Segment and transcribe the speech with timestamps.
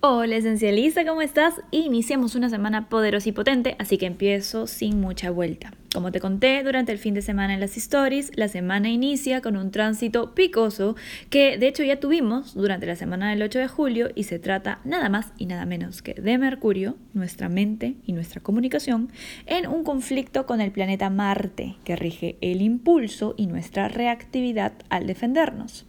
[0.00, 1.54] Hola esencialista, ¿cómo estás?
[1.72, 5.72] Iniciamos una semana poderosa y potente, así que empiezo sin mucha vuelta.
[5.92, 9.56] Como te conté durante el fin de semana en las stories, la semana inicia con
[9.56, 10.94] un tránsito picoso
[11.30, 14.78] que de hecho ya tuvimos durante la semana del 8 de julio y se trata
[14.84, 19.10] nada más y nada menos que de Mercurio, nuestra mente y nuestra comunicación,
[19.46, 25.08] en un conflicto con el planeta Marte que rige el impulso y nuestra reactividad al
[25.08, 25.86] defendernos.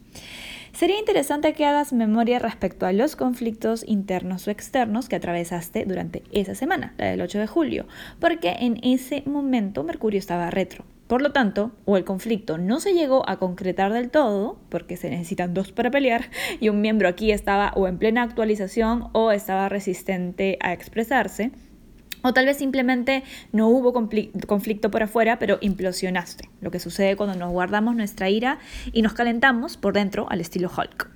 [0.72, 6.22] Sería interesante que hagas memoria respecto a los conflictos internos o externos que atravesaste durante
[6.32, 7.86] esa semana, la del 8 de julio,
[8.18, 10.84] porque en ese momento Mercurio estaba retro.
[11.06, 15.10] Por lo tanto, o el conflicto no se llegó a concretar del todo, porque se
[15.10, 16.30] necesitan dos para pelear,
[16.60, 21.50] y un miembro aquí estaba o en plena actualización o estaba resistente a expresarse,
[22.22, 26.48] o tal vez simplemente no hubo conflicto por afuera, pero implosionaste.
[26.60, 28.58] Lo que sucede cuando nos guardamos nuestra ira
[28.92, 31.10] y nos calentamos por dentro al estilo Hulk.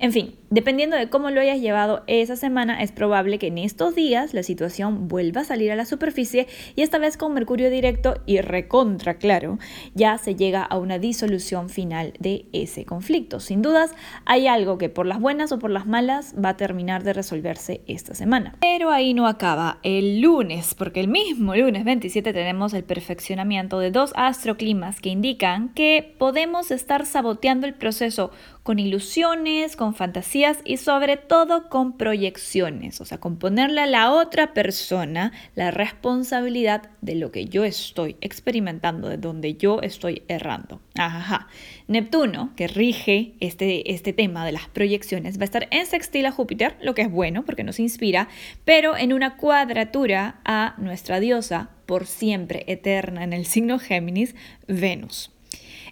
[0.00, 3.94] En fin, dependiendo de cómo lo hayas llevado esa semana, es probable que en estos
[3.94, 8.20] días la situación vuelva a salir a la superficie y esta vez con Mercurio directo
[8.26, 9.58] y recontra claro,
[9.94, 13.40] ya se llega a una disolución final de ese conflicto.
[13.40, 13.92] Sin dudas,
[14.24, 17.82] hay algo que por las buenas o por las malas va a terminar de resolverse
[17.86, 18.56] esta semana.
[18.60, 19.78] Pero ahí no acaba.
[19.82, 20.43] El lunes,
[20.76, 26.70] porque el mismo lunes 27 tenemos el perfeccionamiento de dos astroclimas que indican que podemos
[26.70, 28.30] estar saboteando el proceso
[28.64, 34.10] con ilusiones, con fantasías y sobre todo con proyecciones, o sea, con ponerle a la
[34.10, 40.80] otra persona la responsabilidad de lo que yo estoy experimentando, de donde yo estoy errando.
[40.96, 41.46] Ajá.
[41.88, 46.32] Neptuno, que rige este, este tema de las proyecciones, va a estar en sextil a
[46.32, 48.28] Júpiter, lo que es bueno porque nos inspira,
[48.64, 54.34] pero en una cuadratura a nuestra diosa por siempre eterna en el signo Géminis,
[54.66, 55.30] Venus.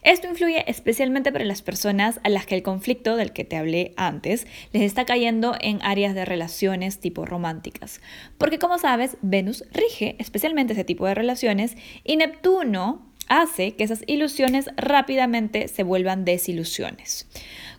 [0.02, 3.94] Esto influye especialmente para las personas a las que el conflicto del que te hablé
[3.96, 8.00] antes les está cayendo en áreas de relaciones tipo románticas.
[8.36, 14.02] Porque como sabes, Venus rige especialmente ese tipo de relaciones y Neptuno hace que esas
[14.06, 17.28] ilusiones rápidamente se vuelvan desilusiones.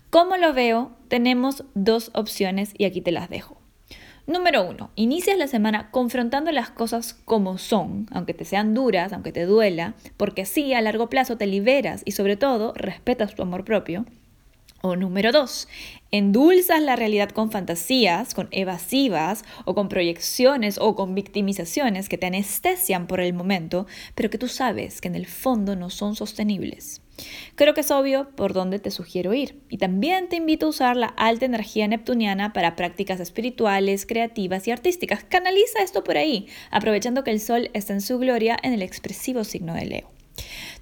[0.09, 0.95] ¿Cómo lo veo?
[1.09, 3.62] Tenemos dos opciones y aquí te las dejo.
[4.25, 9.33] Número uno, inicias la semana confrontando las cosas como son, aunque te sean duras, aunque
[9.33, 13.65] te duela, porque así a largo plazo te liberas y sobre todo respetas tu amor
[13.65, 14.05] propio.
[14.81, 15.67] O número dos,
[16.11, 22.27] endulzas la realidad con fantasías, con evasivas o con proyecciones o con victimizaciones que te
[22.27, 27.02] anestesian por el momento, pero que tú sabes que en el fondo no son sostenibles.
[27.55, 30.97] Creo que es obvio por dónde te sugiero ir y también te invito a usar
[30.97, 35.23] la alta energía neptuniana para prácticas espirituales, creativas y artísticas.
[35.23, 39.43] Canaliza esto por ahí, aprovechando que el sol está en su gloria en el expresivo
[39.43, 40.13] signo de Leo.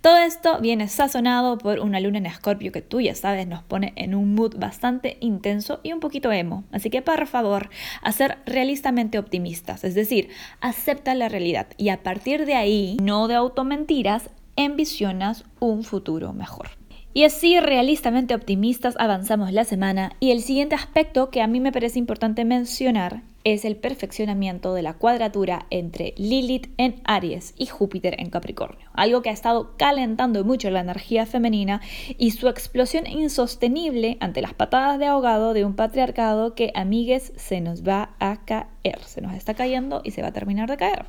[0.02, 3.94] Todo esto viene sazonado por una luna en escorpio que tú ya sabes nos pone
[3.96, 6.64] en un mood bastante intenso y un poquito emo.
[6.72, 7.70] Así que por favor,
[8.02, 13.28] a ser realistamente optimistas, es decir, acepta la realidad y a partir de ahí, no
[13.28, 14.30] de automentiras,
[14.64, 16.70] envisionas un futuro mejor.
[17.14, 21.72] Y así realistamente optimistas avanzamos la semana y el siguiente aspecto que a mí me
[21.72, 28.16] parece importante mencionar es el perfeccionamiento de la cuadratura entre Lilith en Aries y Júpiter
[28.20, 31.82] en Capricornio, algo que ha estado calentando mucho la energía femenina
[32.18, 37.62] y su explosión insostenible ante las patadas de ahogado de un patriarcado que, amigues, se
[37.62, 41.06] nos va a caer, se nos está cayendo y se va a terminar de caer.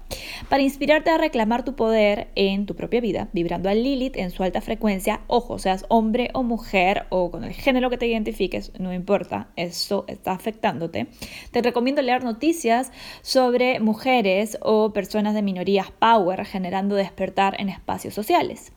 [0.49, 4.43] Para inspirarte a reclamar tu poder en tu propia vida, vibrando a Lilith en su
[4.43, 8.93] alta frecuencia, ojo, seas hombre o mujer o con el género que te identifiques, no
[8.93, 11.09] importa, eso está afectándote,
[11.51, 18.15] te recomiendo leer noticias sobre mujeres o personas de minorías power generando despertar en espacios
[18.15, 18.73] sociales.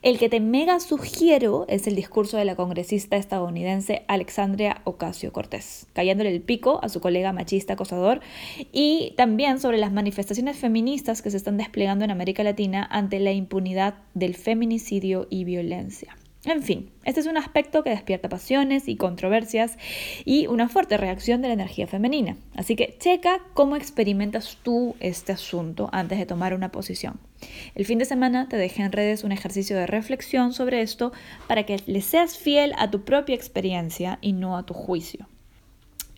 [0.00, 5.88] El que te mega sugiero es el discurso de la congresista estadounidense Alexandria Ocasio Cortés,
[5.92, 8.20] cayéndole el pico a su colega machista acosador,
[8.72, 13.32] y también sobre las manifestaciones feministas que se están desplegando en América Latina ante la
[13.32, 16.16] impunidad del feminicidio y violencia.
[16.48, 19.76] En fin, este es un aspecto que despierta pasiones y controversias
[20.24, 22.38] y una fuerte reacción de la energía femenina.
[22.56, 27.20] Así que checa cómo experimentas tú este asunto antes de tomar una posición.
[27.74, 31.12] El fin de semana te dejé en redes un ejercicio de reflexión sobre esto
[31.48, 35.28] para que le seas fiel a tu propia experiencia y no a tu juicio.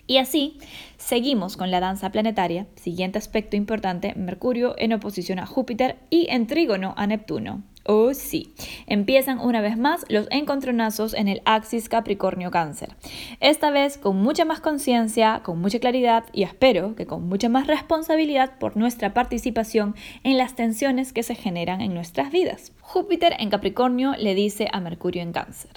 [0.07, 0.59] Y así
[0.97, 2.69] seguimos con la danza planetaria.
[2.77, 7.65] Siguiente aspecto importante, Mercurio en oposición a Júpiter y en trígono a Neptuno.
[7.85, 8.53] Oh sí,
[8.87, 12.95] empiezan una vez más los encontronazos en el axis Capricornio-Cáncer.
[13.41, 17.67] Esta vez con mucha más conciencia, con mucha claridad y espero que con mucha más
[17.67, 19.95] responsabilidad por nuestra participación
[20.25, 22.73] en las tensiones que se generan en nuestras vidas.
[22.83, 25.73] Júpiter en Capricornio le dice a Mercurio en Cáncer,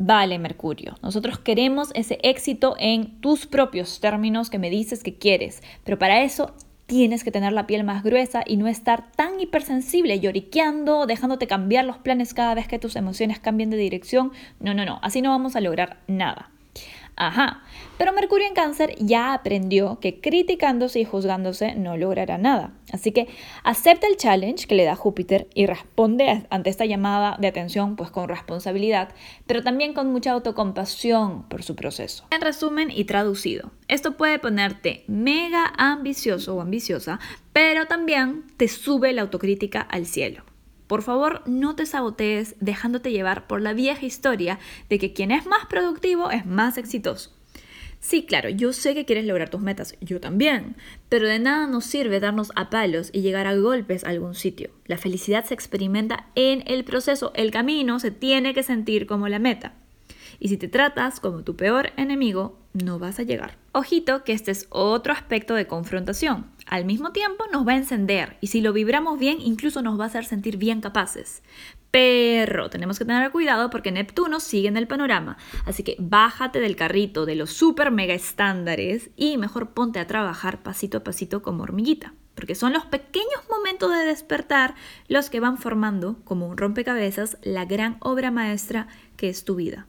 [0.00, 5.60] Vale, Mercurio, nosotros queremos ese éxito en tus propios términos que me dices que quieres,
[5.82, 6.54] pero para eso
[6.88, 11.84] tienes que tener la piel más gruesa y no estar tan hipersensible, lloriqueando, dejándote cambiar
[11.84, 14.32] los planes cada vez que tus emociones cambien de dirección.
[14.58, 16.50] No, no, no, así no vamos a lograr nada.
[17.20, 17.64] Ajá,
[17.96, 22.72] pero Mercurio en cáncer ya aprendió que criticándose y juzgándose no logrará nada.
[22.92, 23.26] Así que
[23.64, 28.12] acepta el challenge que le da Júpiter y responde ante esta llamada de atención pues
[28.12, 29.08] con responsabilidad,
[29.48, 32.24] pero también con mucha autocompasión por su proceso.
[32.30, 37.18] En resumen y traducido, esto puede ponerte mega ambicioso o ambiciosa,
[37.52, 40.44] pero también te sube la autocrítica al cielo.
[40.88, 44.58] Por favor, no te sabotees dejándote llevar por la vieja historia
[44.88, 47.38] de que quien es más productivo es más exitoso.
[48.00, 50.76] Sí, claro, yo sé que quieres lograr tus metas, yo también,
[51.08, 54.70] pero de nada nos sirve darnos a palos y llegar a golpes a algún sitio.
[54.86, 59.40] La felicidad se experimenta en el proceso, el camino se tiene que sentir como la
[59.40, 59.74] meta.
[60.38, 63.56] Y si te tratas como tu peor enemigo, no vas a llegar.
[63.72, 68.36] Ojito que este es otro aspecto de confrontación al mismo tiempo nos va a encender
[68.40, 71.42] y si lo vibramos bien incluso nos va a hacer sentir bien capaces.
[71.90, 76.76] Pero tenemos que tener cuidado porque Neptuno sigue en el panorama, así que bájate del
[76.76, 81.62] carrito de los super mega estándares y mejor ponte a trabajar pasito a pasito como
[81.62, 84.74] hormiguita, porque son los pequeños momentos de despertar
[85.08, 89.86] los que van formando como un rompecabezas la gran obra maestra que es tu vida.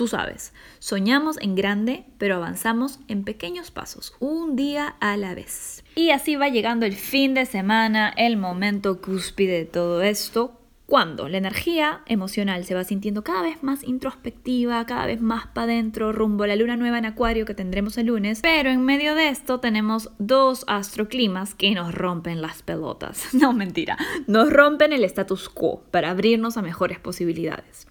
[0.00, 5.84] Tú sabes, soñamos en grande, pero avanzamos en pequeños pasos, un día a la vez.
[5.94, 11.28] Y así va llegando el fin de semana, el momento cúspide de todo esto, cuando
[11.28, 16.12] la energía emocional se va sintiendo cada vez más introspectiva, cada vez más para adentro,
[16.12, 18.40] rumbo a la luna nueva en Acuario que tendremos el lunes.
[18.40, 23.34] Pero en medio de esto tenemos dos astroclimas que nos rompen las pelotas.
[23.34, 27.86] No, mentira, nos rompen el status quo para abrirnos a mejores posibilidades.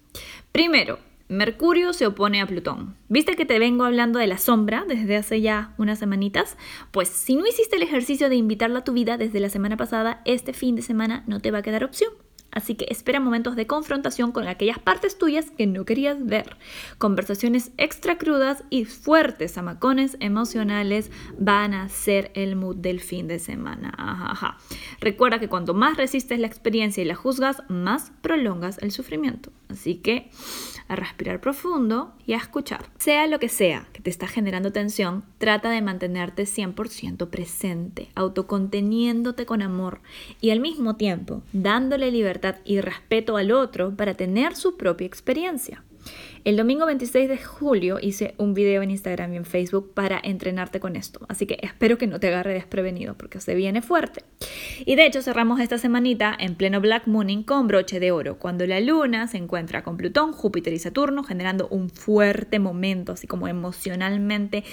[0.50, 0.98] Primero,
[1.30, 2.96] Mercurio se opone a Plutón.
[3.08, 6.56] ¿Viste que te vengo hablando de la sombra desde hace ya unas semanitas?
[6.90, 10.22] Pues si no hiciste el ejercicio de invitarla a tu vida desde la semana pasada,
[10.24, 12.10] este fin de semana no te va a quedar opción.
[12.50, 16.56] Así que espera momentos de confrontación con aquellas partes tuyas que no querías ver.
[16.98, 23.38] Conversaciones extra crudas y fuertes amacones emocionales van a ser el mood del fin de
[23.38, 24.58] semana.
[25.00, 29.52] Recuerda que cuanto más resistes la experiencia y la juzgas, más prolongas el sufrimiento.
[29.70, 30.30] Así que
[30.88, 32.90] a respirar profundo y a escuchar.
[32.98, 39.46] Sea lo que sea que te está generando tensión, trata de mantenerte 100% presente, autoconteniéndote
[39.46, 40.00] con amor
[40.40, 45.84] y al mismo tiempo dándole libertad y respeto al otro para tener su propia experiencia.
[46.42, 50.80] El domingo 26 de julio hice un video en Instagram y en Facebook para entrenarte
[50.80, 54.24] con esto, así que espero que no te agarre desprevenido porque se viene fuerte.
[54.86, 58.66] Y de hecho cerramos esta semanita en pleno Black Mooning con broche de oro, cuando
[58.66, 63.46] la luna se encuentra con Plutón, Júpiter y Saturno, generando un fuerte momento, así como
[63.46, 64.64] emocionalmente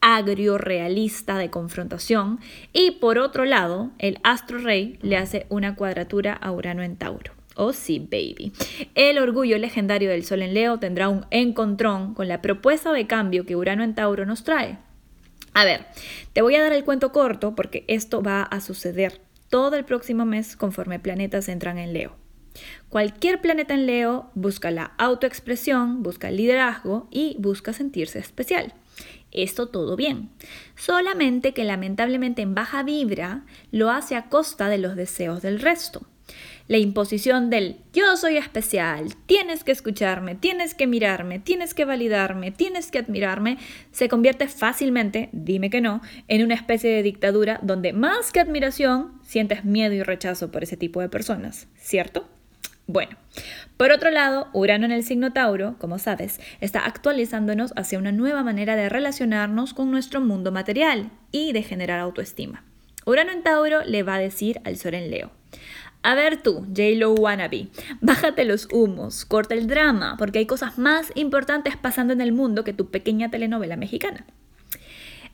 [0.00, 2.38] agrio realista de confrontación.
[2.72, 7.35] Y por otro lado, el astro rey le hace una cuadratura a Urano en Tauro.
[7.56, 8.52] Oh sí, baby.
[8.94, 13.46] El orgullo legendario del Sol en Leo tendrá un encontrón con la propuesta de cambio
[13.46, 14.78] que Urano en Tauro nos trae.
[15.54, 15.86] A ver,
[16.34, 20.26] te voy a dar el cuento corto porque esto va a suceder todo el próximo
[20.26, 22.14] mes conforme planetas entran en Leo.
[22.90, 28.74] Cualquier planeta en Leo busca la autoexpresión, busca el liderazgo y busca sentirse especial.
[29.32, 30.28] Esto todo bien.
[30.74, 36.06] Solamente que lamentablemente en baja vibra lo hace a costa de los deseos del resto.
[36.68, 42.50] La imposición del yo soy especial, tienes que escucharme, tienes que mirarme, tienes que validarme,
[42.50, 43.58] tienes que admirarme,
[43.92, 49.12] se convierte fácilmente, dime que no, en una especie de dictadura donde más que admiración
[49.22, 52.28] sientes miedo y rechazo por ese tipo de personas, ¿cierto?
[52.88, 53.16] Bueno,
[53.76, 58.42] por otro lado, Urano en el signo Tauro, como sabes, está actualizándonos hacia una nueva
[58.42, 62.64] manera de relacionarnos con nuestro mundo material y de generar autoestima.
[63.04, 65.30] Urano en Tauro le va a decir al Sol en Leo.
[66.06, 67.66] A ver tú, J-Lo wannabe,
[68.00, 72.62] bájate los humos, corta el drama, porque hay cosas más importantes pasando en el mundo
[72.62, 74.24] que tu pequeña telenovela mexicana.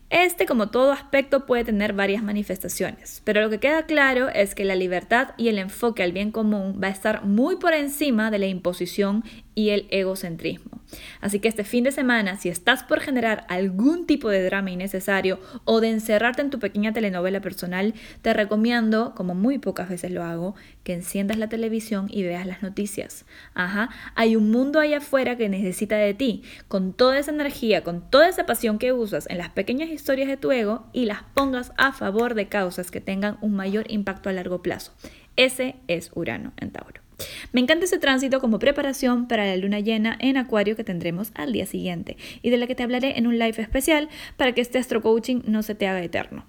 [0.09, 4.65] Este, como todo aspecto, puede tener varias manifestaciones, pero lo que queda claro es que
[4.65, 8.39] la libertad y el enfoque al bien común va a estar muy por encima de
[8.39, 9.23] la imposición
[9.55, 10.81] y el egocentrismo.
[11.21, 15.39] Así que este fin de semana, si estás por generar algún tipo de drama innecesario
[15.65, 20.23] o de encerrarte en tu pequeña telenovela personal, te recomiendo, como muy pocas veces lo
[20.23, 23.25] hago, que enciendas la televisión y veas las noticias.
[23.53, 28.09] Ajá, hay un mundo allá afuera que necesita de ti, con toda esa energía, con
[28.09, 31.71] toda esa pasión que usas en las pequeñas historias de tu ego y las pongas
[31.77, 34.93] a favor de causas que tengan un mayor impacto a largo plazo.
[35.35, 37.02] Ese es Urano en Tauro.
[37.51, 41.53] Me encanta ese tránsito como preparación para la luna llena en Acuario que tendremos al
[41.53, 44.79] día siguiente y de la que te hablaré en un live especial para que este
[44.79, 46.45] astro coaching no se te haga eterno.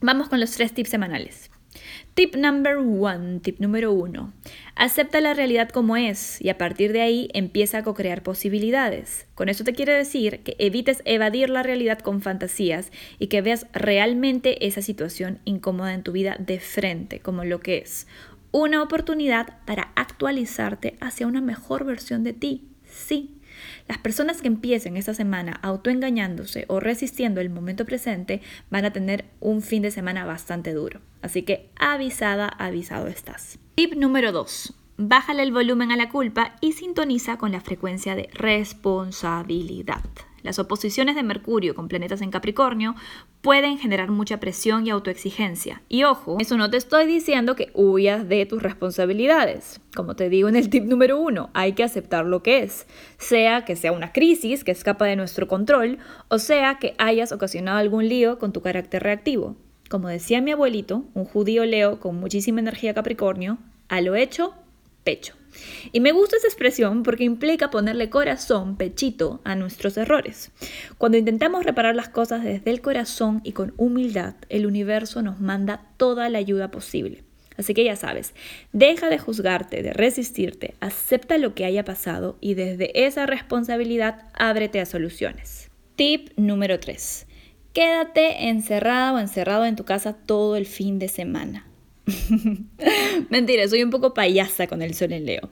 [0.00, 1.50] Vamos con los tres tips semanales.
[2.14, 4.32] Tip number one, tip número uno.
[4.74, 9.26] Acepta la realidad como es y a partir de ahí empieza a co-crear posibilidades.
[9.34, 13.66] Con eso te quiero decir que evites evadir la realidad con fantasías y que veas
[13.72, 18.06] realmente esa situación incómoda en tu vida de frente, como lo que es.
[18.50, 22.68] Una oportunidad para actualizarte hacia una mejor versión de ti.
[22.84, 23.38] Sí,
[23.86, 28.40] las personas que empiecen esta semana autoengañándose o resistiendo el momento presente
[28.70, 31.00] van a tener un fin de semana bastante duro.
[31.22, 33.58] Así que avisada, avisado estás.
[33.74, 34.74] Tip número 2.
[34.96, 40.02] Bájale el volumen a la culpa y sintoniza con la frecuencia de responsabilidad.
[40.42, 42.94] Las oposiciones de Mercurio con planetas en Capricornio
[43.40, 45.82] pueden generar mucha presión y autoexigencia.
[45.88, 49.80] Y ojo, eso no te estoy diciendo que huyas de tus responsabilidades.
[49.94, 52.86] Como te digo en el tip número uno, hay que aceptar lo que es.
[53.18, 57.78] Sea que sea una crisis que escapa de nuestro control, o sea que hayas ocasionado
[57.78, 59.56] algún lío con tu carácter reactivo.
[59.88, 64.54] Como decía mi abuelito, un judío leo con muchísima energía Capricornio, a lo hecho,
[65.02, 65.34] pecho.
[65.92, 70.50] Y me gusta esa expresión porque implica ponerle corazón, pechito, a nuestros errores.
[70.98, 75.82] Cuando intentamos reparar las cosas desde el corazón y con humildad, el universo nos manda
[75.96, 77.24] toda la ayuda posible.
[77.56, 78.34] Así que ya sabes,
[78.72, 84.80] deja de juzgarte, de resistirte, acepta lo que haya pasado y desde esa responsabilidad ábrete
[84.80, 85.68] a soluciones.
[85.96, 87.26] Tip número 3.
[87.72, 91.66] Quédate encerrado o encerrado en tu casa todo el fin de semana.
[93.30, 95.50] Mentira, soy un poco payasa con el sol en Leo.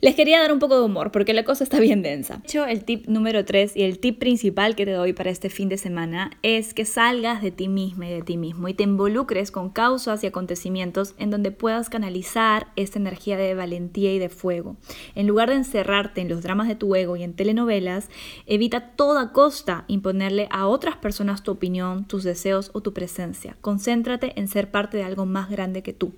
[0.00, 2.36] Les quería dar un poco de humor porque la cosa está bien densa.
[2.36, 5.48] De hecho, el tip número 3 y el tip principal que te doy para este
[5.48, 8.82] fin de semana es que salgas de ti misma y de ti mismo y te
[8.82, 14.28] involucres con causas y acontecimientos en donde puedas canalizar esta energía de valentía y de
[14.28, 14.76] fuego.
[15.14, 18.10] En lugar de encerrarte en los dramas de tu ego y en telenovelas,
[18.46, 23.56] evita a toda costa imponerle a otras personas tu opinión, tus deseos o tu presencia.
[23.62, 26.12] Concéntrate en ser parte de algo más grande que tú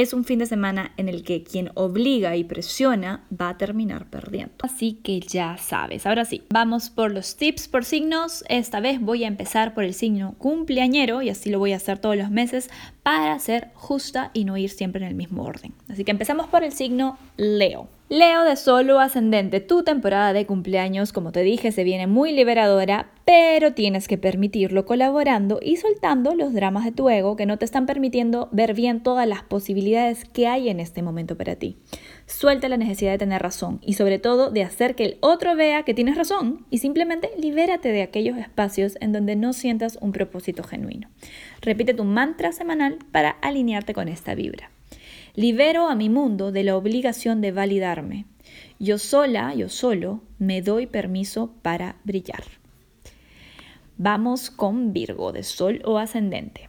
[0.00, 4.08] es un fin de semana en el que quien obliga y presiona va a terminar
[4.08, 4.54] perdiendo.
[4.62, 6.06] Así que ya sabes.
[6.06, 8.42] Ahora sí, vamos por los tips por signos.
[8.48, 11.98] Esta vez voy a empezar por el signo cumpleañero y así lo voy a hacer
[11.98, 12.70] todos los meses
[13.02, 15.72] para ser justa y no ir siempre en el mismo orden.
[15.88, 17.88] Así que empezamos por el signo Leo.
[18.08, 23.12] Leo de solo ascendente, tu temporada de cumpleaños, como te dije, se viene muy liberadora,
[23.24, 27.64] pero tienes que permitirlo colaborando y soltando los dramas de tu ego que no te
[27.64, 31.76] están permitiendo ver bien todas las posibilidades que hay en este momento para ti.
[32.30, 35.82] Suelta la necesidad de tener razón y sobre todo de hacer que el otro vea
[35.82, 40.62] que tienes razón y simplemente libérate de aquellos espacios en donde no sientas un propósito
[40.62, 41.08] genuino.
[41.60, 44.70] Repite tu mantra semanal para alinearte con esta vibra.
[45.34, 48.26] Libero a mi mundo de la obligación de validarme.
[48.78, 52.44] Yo sola, yo solo, me doy permiso para brillar.
[53.98, 56.68] Vamos con Virgo, de Sol o Ascendente.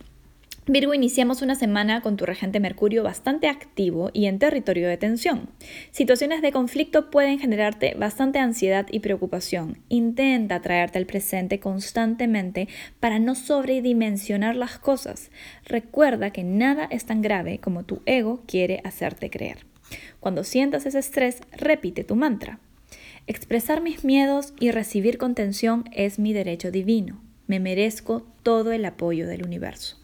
[0.68, 5.50] Virgo, iniciamos una semana con tu regente Mercurio bastante activo y en territorio de tensión.
[5.90, 9.80] Situaciones de conflicto pueden generarte bastante ansiedad y preocupación.
[9.90, 12.68] Intenta traerte al presente constantemente
[13.00, 15.32] para no sobredimensionar las cosas.
[15.66, 19.66] Recuerda que nada es tan grave como tu ego quiere hacerte creer.
[20.20, 22.60] Cuando sientas ese estrés, repite tu mantra.
[23.26, 27.20] Expresar mis miedos y recibir contención es mi derecho divino.
[27.48, 30.01] Me merezco todo el apoyo del universo.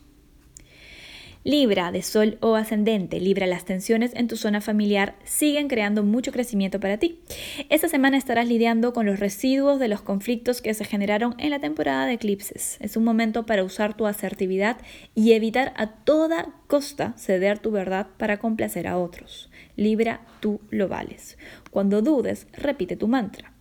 [1.47, 6.33] Libra de Sol o ascendente, Libra, las tensiones en tu zona familiar siguen creando mucho
[6.33, 7.21] crecimiento para ti.
[7.69, 11.59] Esta semana estarás lidiando con los residuos de los conflictos que se generaron en la
[11.59, 12.75] temporada de eclipses.
[12.81, 14.75] Es un momento para usar tu asertividad
[15.15, 19.49] y evitar a toda costa ceder tu verdad para complacer a otros.
[19.77, 21.37] Libra, tú lo vales.
[21.71, 23.53] Cuando dudes, repite tu mantra.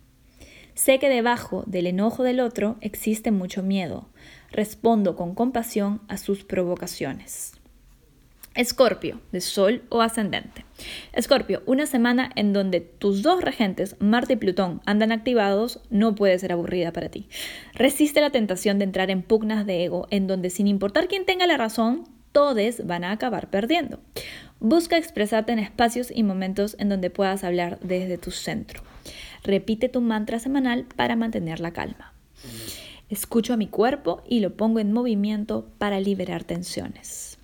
[0.73, 4.09] Sé que debajo del enojo del otro existe mucho miedo.
[4.51, 7.56] Respondo con compasión a sus provocaciones.
[8.57, 10.65] Escorpio, de Sol o ascendente.
[11.13, 16.39] Escorpio, una semana en donde tus dos regentes, Marte y Plutón, andan activados, no puede
[16.39, 17.29] ser aburrida para ti.
[17.75, 21.45] Resiste la tentación de entrar en pugnas de ego, en donde sin importar quién tenga
[21.45, 23.99] la razón, todos van a acabar perdiendo.
[24.59, 28.81] Busca expresarte en espacios y momentos en donde puedas hablar desde tu centro.
[29.43, 32.13] Repite tu mantra semanal para mantener la calma.
[33.07, 37.37] Escucho a mi cuerpo y lo pongo en movimiento para liberar tensiones.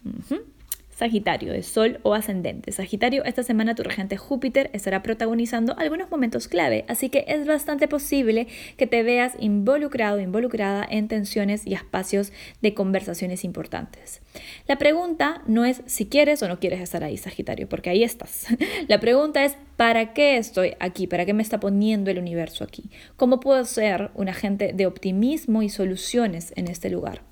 [1.04, 2.72] Sagitario, de Sol o ascendente.
[2.72, 7.90] Sagitario, esta semana tu regente Júpiter estará protagonizando algunos momentos clave, así que es bastante
[7.90, 12.32] posible que te veas involucrado, involucrada en tensiones y espacios
[12.62, 14.22] de conversaciones importantes.
[14.66, 18.48] La pregunta no es si quieres o no quieres estar ahí, Sagitario, porque ahí estás.
[18.88, 21.06] La pregunta es, ¿para qué estoy aquí?
[21.06, 22.90] ¿Para qué me está poniendo el universo aquí?
[23.18, 27.24] ¿Cómo puedo ser un agente de optimismo y soluciones en este lugar?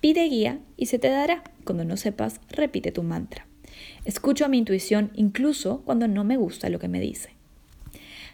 [0.00, 1.42] Pide guía y se te dará.
[1.64, 3.46] Cuando no sepas, repite tu mantra.
[4.04, 7.30] Escucho a mi intuición incluso cuando no me gusta lo que me dice.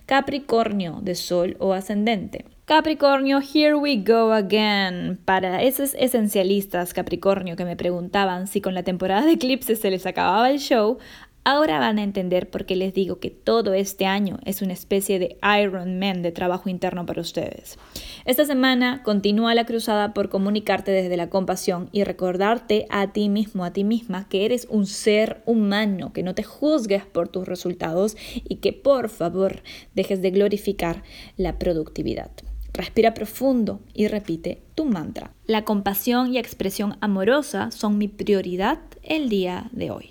[0.06, 2.44] Capricornio de Sol o ascendente.
[2.66, 5.18] Capricornio, here we go again.
[5.24, 10.06] Para esos esencialistas Capricornio que me preguntaban si con la temporada de eclipses se les
[10.06, 10.98] acababa el show,
[11.46, 15.18] Ahora van a entender por qué les digo que todo este año es una especie
[15.18, 17.78] de Iron Man de trabajo interno para ustedes.
[18.24, 23.66] Esta semana continúa la cruzada por comunicarte desde la compasión y recordarte a ti mismo,
[23.66, 28.16] a ti misma, que eres un ser humano, que no te juzgues por tus resultados
[28.48, 29.62] y que por favor
[29.94, 31.02] dejes de glorificar
[31.36, 32.30] la productividad.
[32.72, 35.34] Respira profundo y repite tu mantra.
[35.44, 40.08] La compasión y expresión amorosa son mi prioridad el día de hoy.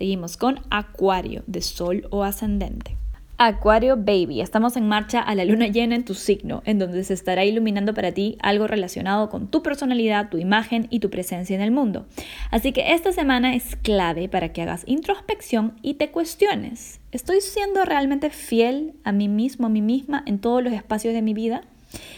[0.00, 2.96] Seguimos con Acuario, de Sol o Ascendente.
[3.36, 7.12] Acuario Baby, estamos en marcha a la luna llena en tu signo, en donde se
[7.12, 11.60] estará iluminando para ti algo relacionado con tu personalidad, tu imagen y tu presencia en
[11.60, 12.06] el mundo.
[12.50, 17.00] Así que esta semana es clave para que hagas introspección y te cuestiones.
[17.12, 21.20] ¿Estoy siendo realmente fiel a mí mismo, a mí misma en todos los espacios de
[21.20, 21.60] mi vida?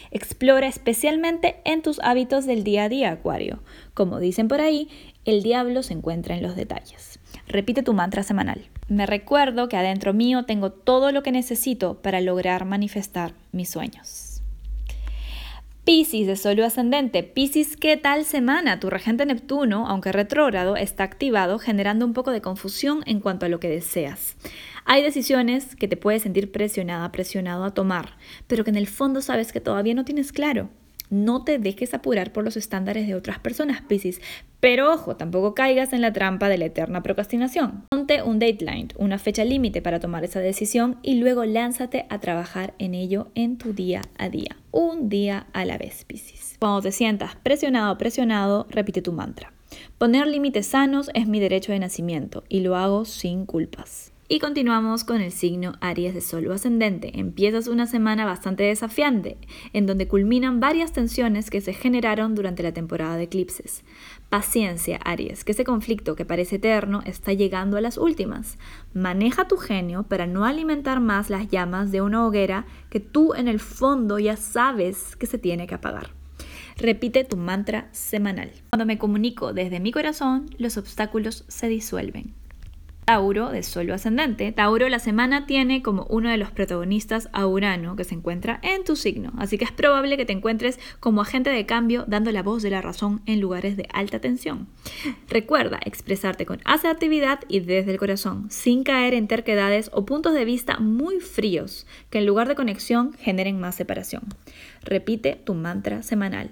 [0.09, 3.61] Explora especialmente en tus hábitos del día a día, Acuario.
[3.93, 4.87] Como dicen por ahí,
[5.25, 7.12] el diablo se encuentra en los detalles.
[7.47, 8.67] Repite tu mantra semanal.
[8.87, 14.33] Me recuerdo que adentro mío tengo todo lo que necesito para lograr manifestar mis sueños.
[15.85, 17.23] Piscis de Sol ascendente.
[17.23, 18.79] Piscis, ¿qué tal semana?
[18.79, 23.49] Tu regente Neptuno, aunque retrógrado, está activado generando un poco de confusión en cuanto a
[23.49, 24.37] lo que deseas.
[24.85, 28.15] Hay decisiones que te puedes sentir presionada, presionado a tomar,
[28.47, 30.69] pero que en el fondo sabes que todavía no tienes claro.
[31.13, 34.19] No te dejes apurar por los estándares de otras personas, Piscis.
[34.59, 37.83] Pero ojo, tampoco caigas en la trampa de la eterna procrastinación.
[37.91, 42.73] Ponte un deadline, una fecha límite para tomar esa decisión y luego lánzate a trabajar
[42.79, 44.57] en ello en tu día a día.
[44.71, 46.55] Un día a la vez, Piscis.
[46.59, 49.53] Cuando te sientas presionado presionado, repite tu mantra.
[49.99, 54.12] Poner límites sanos es mi derecho de nacimiento y lo hago sin culpas.
[54.33, 57.19] Y continuamos con el signo Aries de Sol o ascendente.
[57.19, 59.37] Empiezas una semana bastante desafiante,
[59.73, 63.83] en donde culminan varias tensiones que se generaron durante la temporada de eclipses.
[64.29, 68.57] Paciencia, Aries, que ese conflicto que parece eterno está llegando a las últimas.
[68.95, 73.47] Maneja tu genio para no alimentar más las llamas de una hoguera que tú en
[73.47, 76.09] el fondo ya sabes que se tiene que apagar.
[76.77, 78.51] Repite tu mantra semanal.
[78.71, 82.33] Cuando me comunico desde mi corazón, los obstáculos se disuelven.
[83.05, 84.51] Tauro de Solo ascendente.
[84.51, 88.83] Tauro la semana tiene como uno de los protagonistas a Urano que se encuentra en
[88.83, 92.43] tu signo, así que es probable que te encuentres como agente de cambio dando la
[92.43, 94.67] voz de la razón en lugares de alta tensión.
[95.27, 100.45] Recuerda expresarte con asertividad y desde el corazón, sin caer en terquedades o puntos de
[100.45, 104.23] vista muy fríos que en lugar de conexión generen más separación.
[104.81, 106.51] Repite tu mantra semanal.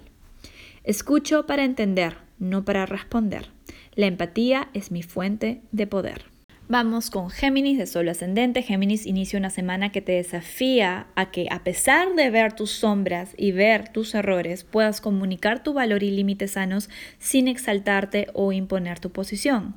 [0.83, 3.49] Escucho para entender, no para responder.
[3.95, 6.31] La empatía es mi fuente de poder.
[6.71, 8.61] Vamos con Géminis de Sol ascendente.
[8.61, 13.33] Géminis inicia una semana que te desafía a que a pesar de ver tus sombras
[13.35, 19.01] y ver tus errores, puedas comunicar tu valor y límites sanos sin exaltarte o imponer
[19.01, 19.75] tu posición.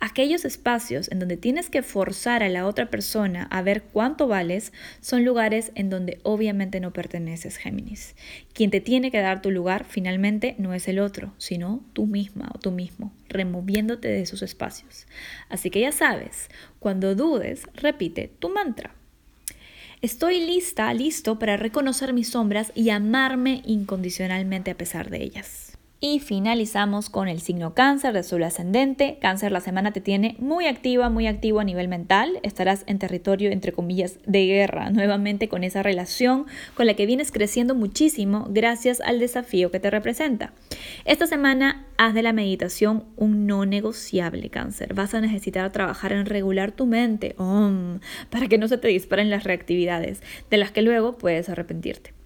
[0.00, 4.72] Aquellos espacios en donde tienes que forzar a la otra persona a ver cuánto vales
[5.00, 8.14] son lugares en donde obviamente no perteneces, Géminis.
[8.52, 12.48] Quien te tiene que dar tu lugar finalmente no es el otro, sino tú misma
[12.54, 15.08] o tú mismo, removiéndote de esos espacios.
[15.48, 18.94] Así que ya sabes, cuando dudes, repite tu mantra.
[20.00, 25.67] Estoy lista, listo para reconocer mis sombras y amarme incondicionalmente a pesar de ellas.
[26.00, 29.18] Y finalizamos con el signo cáncer de sol ascendente.
[29.20, 32.38] Cáncer la semana te tiene muy activa, muy activo a nivel mental.
[32.44, 37.32] Estarás en territorio, entre comillas, de guerra, nuevamente con esa relación con la que vienes
[37.32, 40.52] creciendo muchísimo gracias al desafío que te representa.
[41.04, 44.94] Esta semana haz de la meditación un no negociable, cáncer.
[44.94, 47.34] Vas a necesitar trabajar en regular tu mente
[48.30, 52.17] para que no se te disparen las reactividades, de las que luego puedes arrepentirte.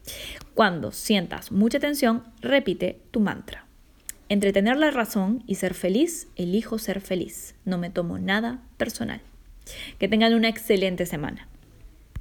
[0.54, 3.66] Cuando sientas mucha tensión, repite tu mantra.
[4.28, 7.54] Entre tener la razón y ser feliz, elijo ser feliz.
[7.64, 9.20] No me tomo nada personal.
[9.98, 11.48] Que tengan una excelente semana.